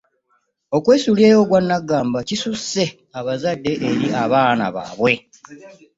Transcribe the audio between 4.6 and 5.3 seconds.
baabwe.